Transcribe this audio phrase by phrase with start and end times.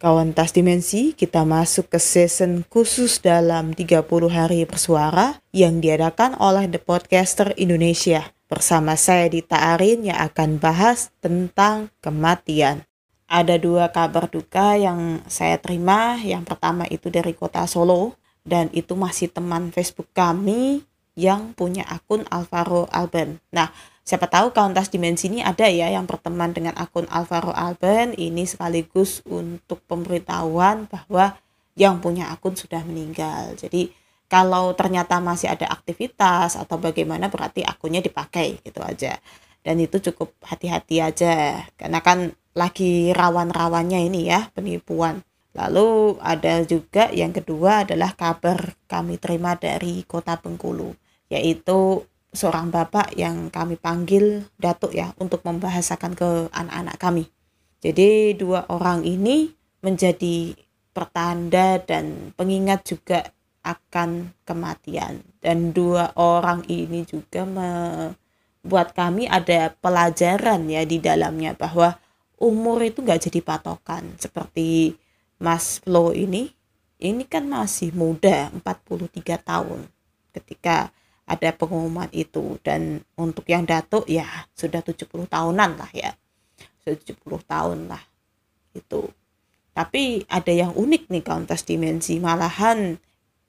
[0.00, 4.00] Kawan Tas Dimensi, kita masuk ke season khusus dalam 30
[4.32, 8.32] hari bersuara yang diadakan oleh The Podcaster Indonesia.
[8.48, 12.80] Bersama saya Dita Arin yang akan bahas tentang kematian.
[13.28, 16.16] Ada dua kabar duka yang saya terima.
[16.16, 20.80] Yang pertama itu dari kota Solo dan itu masih teman Facebook kami
[21.12, 23.36] yang punya akun Alvaro Alben.
[23.52, 23.68] Nah,
[24.10, 29.22] siapa tahu Kauntas Dimensi ini ada ya yang berteman dengan akun Alvaro Alben ini sekaligus
[29.22, 31.38] untuk pemberitahuan bahwa
[31.78, 33.54] yang punya akun sudah meninggal.
[33.54, 33.94] Jadi
[34.26, 39.14] kalau ternyata masih ada aktivitas atau bagaimana berarti akunnya dipakai gitu aja.
[39.62, 45.22] Dan itu cukup hati-hati aja karena kan lagi rawan-rawannya ini ya penipuan.
[45.54, 50.98] Lalu ada juga yang kedua adalah kabar kami terima dari Kota Bengkulu
[51.30, 57.24] yaitu seorang bapak yang kami panggil Datuk ya untuk membahasakan ke anak-anak kami.
[57.80, 60.54] Jadi dua orang ini menjadi
[60.92, 63.24] pertanda dan pengingat juga
[63.64, 65.24] akan kematian.
[65.40, 71.96] Dan dua orang ini juga membuat kami ada pelajaran ya di dalamnya bahwa
[72.36, 74.16] umur itu nggak jadi patokan.
[74.20, 74.96] Seperti
[75.40, 76.52] Mas Flo ini
[77.00, 79.88] ini kan masih muda 43 tahun.
[80.36, 80.92] Ketika
[81.30, 82.58] ada pengumuman itu.
[82.66, 84.26] Dan untuk yang datuk ya
[84.58, 86.10] sudah 70 tahunan lah ya.
[86.82, 88.02] Sudah 70 tahun lah
[88.74, 89.06] itu.
[89.70, 92.18] Tapi ada yang unik nih Countess Dimensi.
[92.18, 92.98] Malahan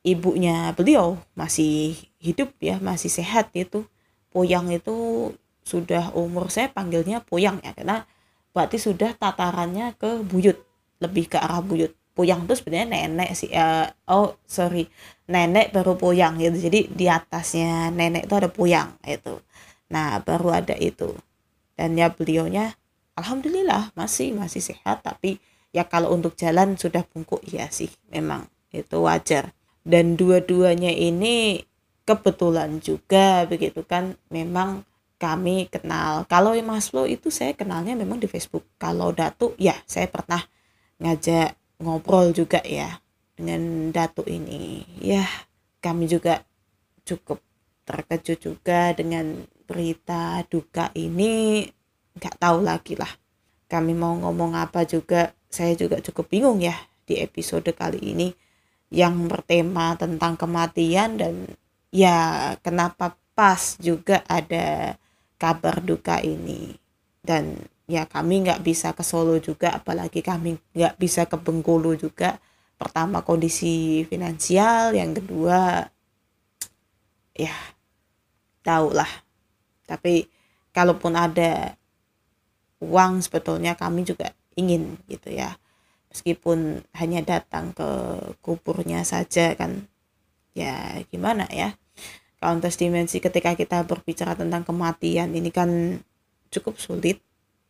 [0.05, 3.89] ibunya beliau masih hidup ya masih sehat itu.
[4.31, 5.27] Poyang itu
[5.65, 8.07] sudah umur saya panggilnya Poyang ya karena
[8.55, 10.57] berarti sudah tatarannya ke buyut
[11.03, 11.91] lebih ke arah buyut
[12.21, 14.85] Puyang tuh sebenarnya nenek sih uh, oh sorry
[15.25, 16.69] nenek baru puyang gitu.
[16.69, 19.41] Jadi di atasnya nenek itu ada puyang itu
[19.89, 21.17] nah baru ada itu.
[21.73, 22.77] Dan ya beliaunya
[23.17, 25.01] alhamdulillah masih masih sehat.
[25.01, 25.41] Tapi
[25.73, 27.41] ya kalau untuk jalan sudah bungkuk.
[27.49, 29.51] Ya sih memang itu wajar.
[29.81, 31.65] Dan dua-duanya ini
[32.05, 34.13] kebetulan juga begitu kan.
[34.29, 34.85] Memang
[35.21, 36.25] kami kenal.
[36.25, 38.65] Kalau Mas Lo itu saya kenalnya memang di Facebook.
[38.81, 40.41] Kalau Datu ya saya pernah
[41.01, 43.01] ngajak ngobrol juga ya
[43.33, 44.85] dengan Datuk ini.
[45.01, 45.25] Ya,
[45.81, 46.45] kami juga
[47.03, 47.41] cukup
[47.83, 51.65] terkejut juga dengan berita duka ini.
[52.15, 53.09] Nggak tahu lagi lah.
[53.65, 56.75] Kami mau ngomong apa juga, saya juga cukup bingung ya
[57.07, 58.29] di episode kali ini
[58.91, 61.47] yang bertema tentang kematian dan
[61.91, 64.99] ya kenapa pas juga ada
[65.39, 66.75] kabar duka ini
[67.23, 67.55] dan
[67.91, 72.39] ya kami nggak bisa ke Solo juga apalagi kami nggak bisa ke Bengkulu juga.
[72.79, 75.85] Pertama kondisi finansial yang kedua
[77.35, 77.53] ya
[78.63, 79.11] tahu lah
[79.91, 80.31] tapi
[80.71, 81.75] kalaupun ada
[82.79, 85.59] uang sebetulnya kami juga ingin gitu ya.
[86.11, 87.87] Meskipun hanya datang ke
[88.39, 89.91] kuburnya saja kan
[90.55, 91.75] ya gimana ya.
[92.41, 96.01] Countess dimensi ketika kita berbicara tentang kematian ini kan
[96.51, 97.21] cukup sulit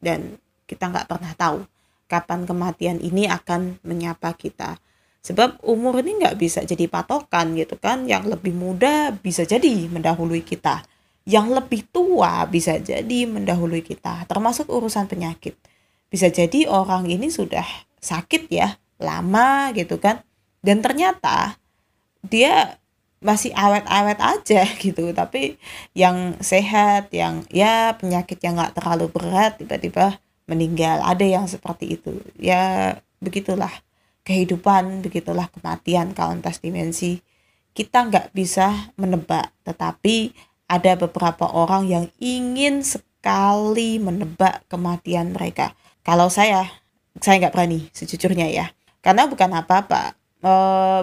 [0.01, 1.63] dan kita nggak pernah tahu
[2.11, 4.75] kapan kematian ini akan menyapa kita.
[5.21, 8.09] Sebab umur ini nggak bisa jadi patokan gitu kan.
[8.09, 10.83] Yang lebih muda bisa jadi mendahului kita.
[11.23, 14.25] Yang lebih tua bisa jadi mendahului kita.
[14.25, 15.55] Termasuk urusan penyakit.
[16.09, 17.63] Bisa jadi orang ini sudah
[18.01, 20.25] sakit ya lama gitu kan.
[20.59, 21.55] Dan ternyata
[22.25, 22.80] dia
[23.21, 25.13] masih awet-awet aja gitu.
[25.13, 25.55] Tapi
[25.93, 30.99] yang sehat yang ya penyakit yang nggak terlalu berat tiba-tiba meninggal.
[31.05, 32.17] Ada yang seperti itu.
[32.35, 33.71] Ya begitulah
[34.25, 37.21] kehidupan begitulah kematian kauntas dimensi.
[37.71, 40.35] Kita nggak bisa menebak tetapi
[40.67, 45.71] ada beberapa orang yang ingin sekali menebak kematian mereka.
[46.03, 46.67] Kalau saya
[47.21, 48.65] saya nggak berani sejujurnya ya.
[49.01, 50.13] Karena bukan apa-apa.
[50.41, 50.51] E,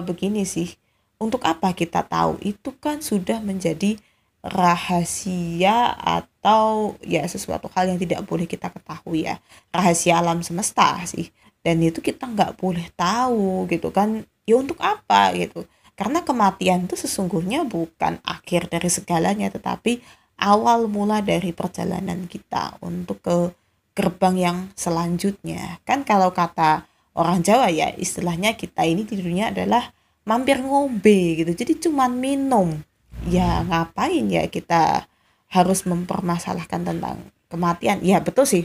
[0.03, 0.75] begini sih
[1.19, 2.39] untuk apa kita tahu?
[2.41, 3.99] Itu kan sudah menjadi
[4.39, 9.37] rahasia atau ya sesuatu hal yang tidak boleh kita ketahui ya.
[9.75, 11.27] Rahasia alam semesta sih.
[11.59, 14.23] Dan itu kita nggak boleh tahu gitu kan.
[14.47, 15.67] Ya untuk apa gitu?
[15.99, 19.99] Karena kematian itu sesungguhnya bukan akhir dari segalanya tetapi
[20.39, 23.51] awal mula dari perjalanan kita untuk ke
[23.99, 25.83] gerbang yang selanjutnya.
[25.83, 26.87] Kan kalau kata
[27.19, 29.91] orang Jawa ya istilahnya kita ini tidurnya adalah
[30.29, 31.51] mampir ngombe gitu.
[31.57, 32.77] Jadi cuman minum.
[33.25, 35.09] Ya ngapain ya kita
[35.49, 37.17] harus mempermasalahkan tentang
[37.49, 38.05] kematian?
[38.05, 38.63] Ya betul sih.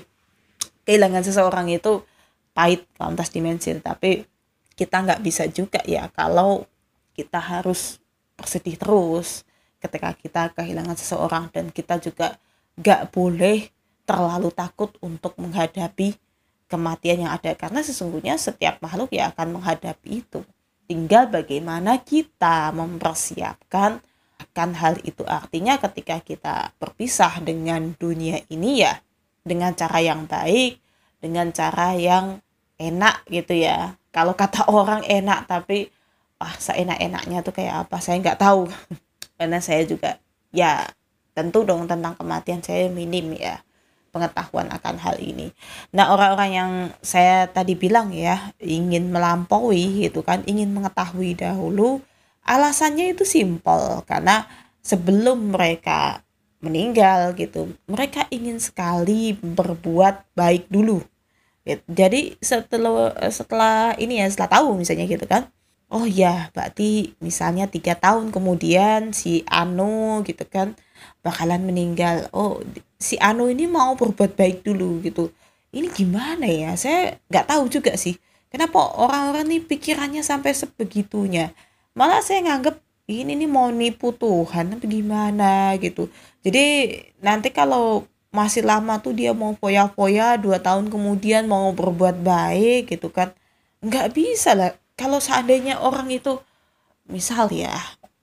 [0.84, 2.05] Kehilangan seseorang itu
[2.52, 3.72] pahit lantas dimensi.
[3.81, 4.28] Tapi
[4.76, 6.69] kita nggak bisa juga ya kalau
[7.16, 7.96] kita harus
[8.37, 9.49] bersedih terus
[9.81, 11.49] ketika kita kehilangan seseorang.
[11.49, 12.37] Dan kita juga
[12.76, 13.72] nggak boleh
[14.05, 16.12] terlalu takut untuk menghadapi
[16.69, 17.56] kematian yang ada.
[17.56, 20.44] Karena sesungguhnya setiap makhluk ya akan menghadapi itu
[20.84, 24.00] tinggal bagaimana kita mempersiapkan
[24.40, 25.22] akan hal itu.
[25.25, 28.98] Artinya ketika kita berpisah dengan dunia ini ya
[29.44, 30.81] dengan cara yang baik
[31.20, 32.40] dengan cara yang
[32.76, 33.96] enak gitu ya.
[34.12, 35.88] Kalau kata orang enak tapi
[36.42, 37.96] ah seenak-enaknya tuh kayak apa?
[38.02, 38.69] Saya nggak tahu.
[39.38, 40.20] Karena saya juga
[40.54, 40.86] ya
[41.34, 43.58] tentu dong tentang kematian saya minim ya
[44.14, 45.50] pengetahuan akan hal ini.
[45.90, 46.72] Nah, orang-orang yang
[47.02, 51.99] saya tadi bilang ya, ingin melampaui gitu kan, ingin mengetahui dahulu,
[52.46, 54.46] alasannya itu simpel karena
[54.87, 56.22] sebelum mereka
[56.62, 61.02] meninggal gitu, mereka ingin sekali berbuat baik dulu.
[61.67, 61.82] Gitu.
[61.90, 65.50] Jadi setelah setelah ini ya, setelah tahu misalnya gitu kan,
[65.93, 70.78] oh ya berarti misalnya tiga tahun kemudian si Anu gitu kan
[71.25, 72.29] bakalan meninggal.
[72.35, 72.61] Oh
[73.01, 75.31] si Anu ini mau berbuat baik dulu gitu.
[75.75, 76.73] Ini gimana ya?
[76.79, 78.15] Saya nggak tahu juga sih.
[78.49, 81.51] Kenapa orang-orang nih pikirannya sampai sebegitunya?
[81.99, 82.79] Malah saya nganggep
[83.11, 86.09] ini nih mau nipu Tuhan atau gimana gitu.
[86.47, 92.95] Jadi nanti kalau masih lama tuh dia mau foya-foya dua tahun kemudian mau berbuat baik
[92.95, 93.35] gitu kan.
[93.85, 94.73] Nggak bisa lah.
[94.95, 96.39] Kalau seandainya orang itu
[97.11, 97.75] misal ya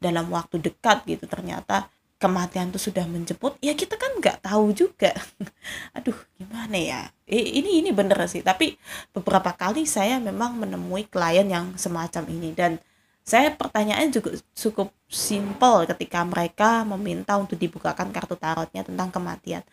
[0.02, 5.10] dalam waktu dekat gitu ternyata kematian itu sudah menjemput ya kita kan nggak tahu juga.
[5.98, 7.02] Aduh gimana ya?
[7.26, 8.78] Ini ini bener sih tapi
[9.10, 12.54] beberapa kali saya memang menemui klien yang semacam ini.
[12.54, 12.78] Dan
[13.26, 19.66] saya pertanyaannya juga cukup simpel ketika mereka meminta untuk dibukakan kartu tarotnya tentang kematian.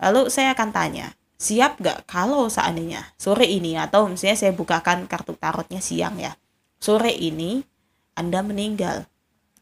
[0.00, 1.12] Lalu saya akan tanya
[1.42, 6.38] siap nggak kalau seandainya sore ini atau misalnya saya bukakan kartu tarotnya siang ya
[6.78, 7.66] sore ini
[8.14, 9.10] anda meninggal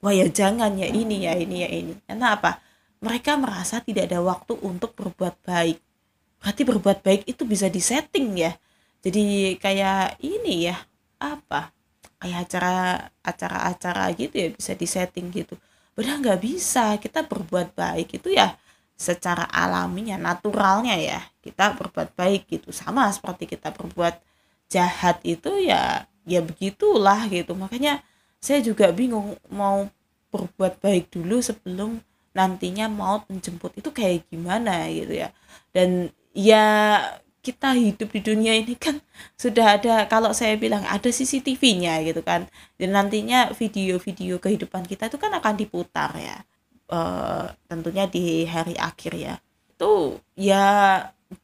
[0.00, 1.92] wah ya jangan ya ini ya ini ya ini.
[2.08, 2.60] Karena apa?
[3.00, 5.80] Mereka merasa tidak ada waktu untuk berbuat baik.
[6.40, 8.52] Berarti berbuat baik itu bisa disetting ya.
[9.00, 10.76] Jadi kayak ini ya
[11.20, 11.72] apa?
[12.20, 12.76] Kayak acara
[13.24, 15.56] acara-acara gitu ya bisa disetting gitu.
[15.96, 16.96] Padahal nggak bisa.
[17.00, 18.56] Kita berbuat baik itu ya
[18.96, 21.20] secara alaminya naturalnya ya.
[21.40, 22.68] Kita berbuat baik gitu.
[22.72, 24.20] Sama seperti kita berbuat
[24.68, 27.56] jahat itu ya ya begitulah gitu.
[27.56, 28.04] Makanya
[28.40, 29.86] saya juga bingung mau
[30.32, 32.00] berbuat baik dulu sebelum
[32.32, 33.76] nantinya maut menjemput.
[33.76, 35.28] Itu kayak gimana gitu ya?
[35.76, 36.98] Dan ya
[37.40, 39.00] kita hidup di dunia ini kan
[39.36, 42.48] sudah ada kalau saya bilang ada CCTV-nya gitu kan.
[42.80, 46.40] Dan nantinya video-video kehidupan kita itu kan akan diputar ya.
[46.88, 47.00] E,
[47.68, 49.34] tentunya di hari akhir ya.
[49.76, 50.64] Itu ya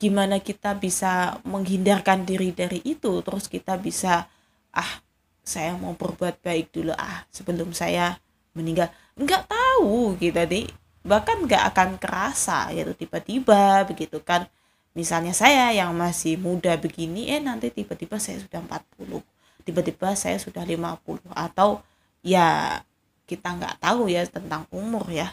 [0.01, 3.21] gimana kita bisa menghindarkan diri dari itu?
[3.21, 4.29] Terus kita bisa
[4.73, 5.06] ah
[5.47, 8.19] saya mau berbuat baik dulu ah sebelum saya
[8.59, 8.91] meninggal.
[9.15, 10.67] Nggak tahu gitu nih
[11.07, 14.51] bahkan nggak akan kerasa gitu tiba-tiba begitu kan.
[14.99, 19.23] Misalnya saya yang masih muda begini eh nanti tiba-tiba saya sudah 40
[19.63, 21.83] tiba-tiba saya sudah 50 atau
[22.27, 22.81] ya
[23.27, 25.31] kita nggak tahu ya tentang umur ya.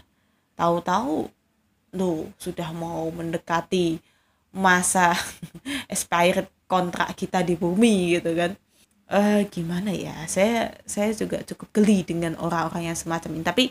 [0.54, 1.26] Tahu-tahu
[1.98, 3.98] lo sudah mau mendekati
[4.54, 5.18] masa
[5.94, 8.54] expired kontrak kita di bumi gitu kan
[9.10, 10.14] uh, gimana ya?
[10.30, 13.44] Saya saya juga cukup geli dengan orang-orang yang semacam ini.
[13.44, 13.64] Tapi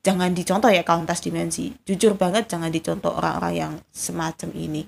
[0.00, 1.70] jangan dicontoh ya kauntas dimensi.
[1.84, 4.82] Jujur banget jangan dicontoh orang-orang yang semacam ini.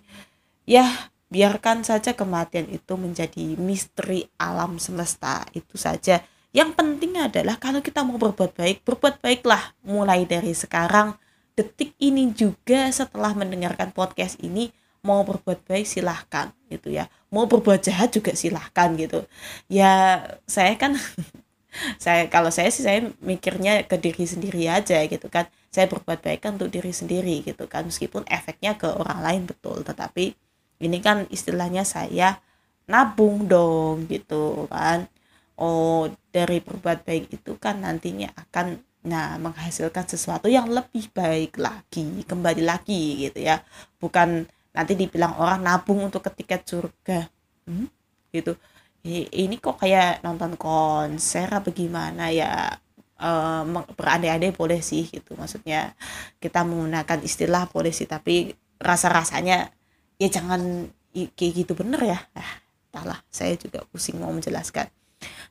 [0.64, 0.88] Ya
[1.32, 6.20] biarkan saja kematian itu menjadi misteri alam semesta itu saja.
[6.52, 11.16] Yang penting adalah kalau kita mau berbuat baik berbuat baiklah mulai dari sekarang.
[11.52, 17.10] Detik ini juga setelah mendengarkan podcast ini mau berbuat baik silahkan gitu ya.
[17.34, 19.26] Mau berbuat jahat juga silahkan gitu.
[19.66, 20.94] Ya saya kan
[22.04, 25.50] saya kalau saya sih saya mikirnya ke diri sendiri aja gitu kan.
[25.74, 27.90] Saya berbuat baik kan untuk diri sendiri gitu kan.
[27.90, 29.82] Meskipun efeknya ke orang lain betul.
[29.82, 30.38] Tetapi
[30.82, 32.38] ini kan istilahnya saya
[32.86, 35.10] nabung dong gitu kan.
[35.58, 42.22] Oh dari berbuat baik itu kan nantinya akan nah menghasilkan sesuatu yang lebih baik lagi
[42.22, 43.58] kembali lagi gitu ya.
[43.98, 47.28] Bukan nanti dibilang orang nabung untuk ketiket surga.
[47.68, 47.86] Hmm?
[48.32, 48.56] gitu.
[49.12, 52.72] Ini kok kayak nonton konser apa gimana ya?
[53.22, 53.62] Uh,
[53.94, 55.38] berandai-andai boleh sih gitu.
[55.38, 55.94] Maksudnya
[56.42, 58.50] kita menggunakan istilah boleh sih tapi
[58.82, 59.70] rasa-rasanya
[60.18, 62.18] ya jangan kayak gitu bener ya.
[62.34, 64.90] Ah entahlah saya juga pusing mau menjelaskan.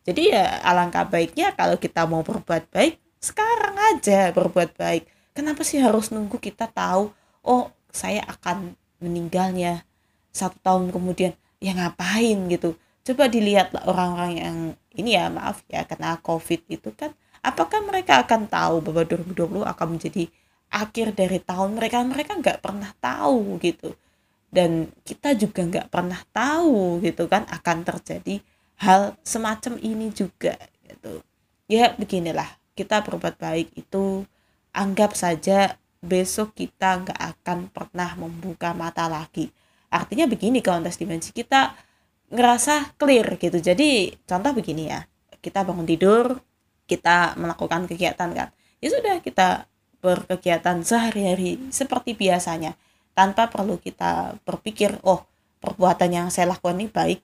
[0.04, 5.08] Jadi ya alangkah baiknya kalau kita mau berbuat baik sekarang aja berbuat baik.
[5.32, 7.12] Kenapa sih harus nunggu kita tahu
[7.48, 9.84] oh saya akan meninggalnya
[10.32, 12.78] satu tahun kemudian ya ngapain gitu?
[13.02, 14.58] Coba dilihat orang-orang yang
[14.94, 19.88] ini ya maaf ya kena covid itu kan apakah mereka akan tahu bahwa 2020 akan
[19.98, 20.30] menjadi
[20.72, 22.06] akhir dari tahun mereka?
[22.06, 23.98] Mereka nggak pernah tahu gitu.
[24.52, 28.44] Dan kita juga nggak pernah tahu gitu kan akan terjadi
[28.80, 30.56] hal semacam ini juga
[30.86, 31.24] gitu.
[31.66, 34.28] Ya beginilah kita berbuat baik itu
[34.76, 39.54] anggap saja besok kita nggak akan pernah membuka mata lagi.
[39.94, 41.78] Artinya begini kontes dimensi kita
[42.34, 43.62] ngerasa clear gitu.
[43.62, 45.06] Jadi contoh begini ya.
[45.42, 46.42] Kita bangun tidur
[46.90, 48.50] kita melakukan kegiatan kan.
[48.82, 49.70] Ya sudah kita
[50.02, 52.74] berkegiatan sehari-hari seperti biasanya.
[53.14, 55.24] Tanpa perlu kita berpikir oh
[55.62, 57.20] perbuatan yang saya lakukan ini baik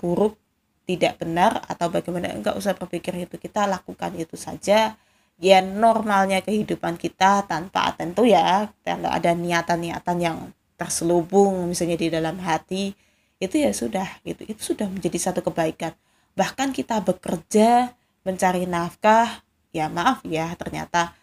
[0.00, 0.40] buruk
[0.88, 2.32] tidak benar atau bagaimana.
[2.32, 3.36] Enggak usah berpikir itu.
[3.36, 4.96] Kita lakukan itu saja
[5.42, 10.38] ya normalnya kehidupan kita tanpa tentu ya kalau ada niatan-niatan yang
[10.78, 12.94] terselubung misalnya di dalam hati
[13.42, 15.98] itu ya sudah gitu itu sudah menjadi satu kebaikan.
[16.38, 17.90] Bahkan kita bekerja
[18.22, 19.42] mencari nafkah
[19.74, 21.18] ya maaf ya ternyata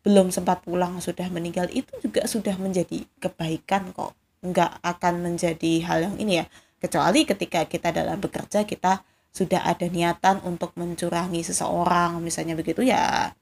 [0.00, 4.16] belum sempat pulang sudah meninggal itu juga sudah menjadi kebaikan kok.
[4.40, 6.44] Nggak akan menjadi hal yang ini ya.
[6.80, 13.36] Kecuali ketika kita dalam bekerja kita sudah ada niatan untuk mencurangi seseorang misalnya begitu ya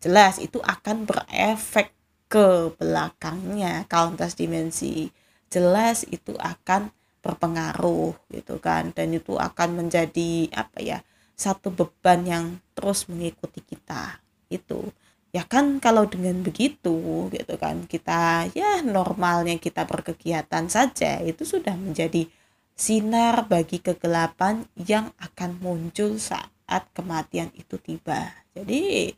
[0.00, 1.92] jelas itu akan berefek
[2.30, 3.84] ke belakangnya.
[3.86, 5.12] Countess dimensi.
[5.52, 6.90] Jelas itu akan
[7.20, 8.90] berpengaruh gitu kan.
[8.96, 10.98] Dan itu akan menjadi apa ya
[11.36, 14.18] satu beban yang terus mengikuti kita.
[14.48, 14.90] Itu.
[15.30, 21.78] Ya kan kalau dengan begitu gitu kan kita ya normalnya kita berkegiatan saja itu sudah
[21.78, 22.26] menjadi
[22.74, 28.34] sinar bagi kegelapan yang akan muncul saat kematian itu tiba.
[28.58, 29.14] Jadi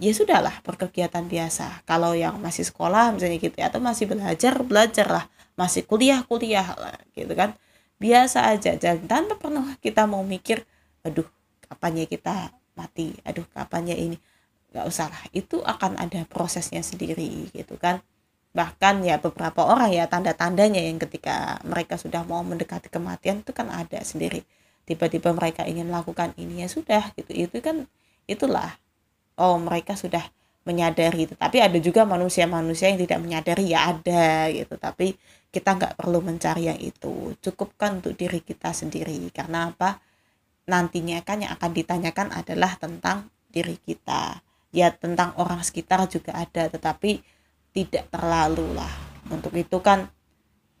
[0.00, 1.84] ya sudahlah berkegiatan biasa.
[1.88, 5.24] Kalau yang masih sekolah misalnya gitu ya, atau masih belajar belajar lah
[5.56, 7.56] masih kuliah kuliah lah gitu kan.
[8.00, 8.74] Biasa aja.
[8.74, 10.64] Dan tanpa pernah kita mau mikir
[11.06, 11.26] aduh
[11.68, 13.14] kapannya kita mati?
[13.22, 14.16] Aduh kapannya ini?
[14.72, 15.22] Nggak usah lah.
[15.30, 18.00] Itu akan ada prosesnya sendiri gitu kan.
[18.52, 23.70] Bahkan ya beberapa orang ya tanda-tandanya yang ketika mereka sudah mau mendekati kematian itu kan
[23.72, 24.44] ada sendiri.
[24.82, 27.32] Tiba-tiba mereka ingin melakukan ini ya sudah gitu.
[27.32, 27.86] Itu kan
[28.26, 28.81] itulah
[29.42, 30.22] oh mereka sudah
[30.62, 31.26] menyadari.
[31.26, 34.78] Tapi ada juga manusia-manusia yang tidak menyadari ya ada gitu.
[34.78, 35.18] Tapi
[35.50, 37.34] kita nggak perlu mencari yang itu.
[37.42, 39.18] Cukupkan untuk diri kita sendiri.
[39.34, 39.98] Karena apa?
[40.70, 44.38] Nantinya kan yang akan ditanyakan adalah tentang diri kita.
[44.72, 47.20] Ya tentang orang sekitar juga ada tetapi
[47.74, 48.94] tidak terlalu lah.
[49.28, 50.06] Untuk itu kan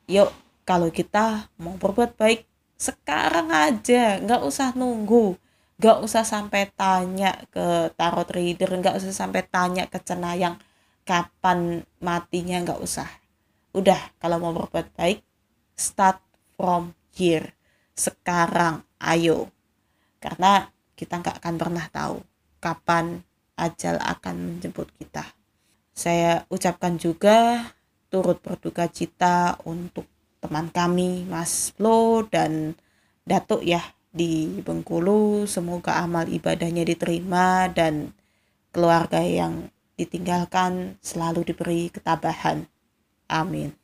[0.06, 0.30] yuk
[0.62, 2.46] kalau kita mau berbuat baik
[2.78, 4.22] sekarang aja.
[4.22, 5.34] Nggak usah nunggu
[5.80, 10.56] nggak usah sampai tanya ke tarot reader nggak usah sampai tanya ke cenayang
[11.02, 13.08] kapan matinya nggak usah.
[13.72, 15.24] Udah kalau mau berbuat baik
[15.74, 16.20] start
[16.54, 17.56] from here.
[17.96, 19.50] Sekarang ayo.
[20.22, 22.22] Karena kita nggak akan pernah tahu
[22.62, 23.26] kapan
[23.58, 25.26] ajal akan menjemput kita.
[25.92, 27.68] Saya ucapkan juga
[28.08, 30.08] turut berduka cita untuk
[30.40, 32.76] teman kami Mas Flo dan
[33.22, 35.48] Datuk ya di Bengkulu.
[35.48, 38.12] Semoga amal ibadahnya diterima dan
[38.70, 42.68] keluarga yang ditinggalkan selalu diberi ketabahan.
[43.26, 43.81] Amin.